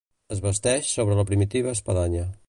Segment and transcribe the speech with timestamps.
[0.35, 2.25] Es basteix sobre la primitiva espadanya.